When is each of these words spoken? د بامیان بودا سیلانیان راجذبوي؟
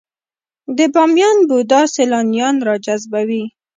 د 0.77 0.79
بامیان 0.93 1.37
بودا 1.47 1.81
سیلانیان 1.95 2.55
راجذبوي؟ 2.67 3.43